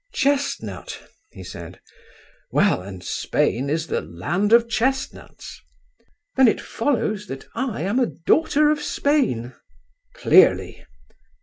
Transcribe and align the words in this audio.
"Chestnut," 0.15 1.07
he 1.29 1.43
said. 1.43 1.79
"Well, 2.49 2.81
and 2.81 3.03
Spain 3.03 3.69
is 3.69 3.85
the 3.85 4.01
land 4.01 4.51
of 4.51 4.67
chestnuts." 4.67 5.61
"Then 6.35 6.47
it 6.47 6.59
follows 6.59 7.27
that 7.27 7.45
I 7.53 7.83
am 7.83 7.99
a 7.99 8.07
daughter 8.07 8.71
of 8.71 8.81
Spain." 8.81 9.53
"Clearly." 10.15 10.83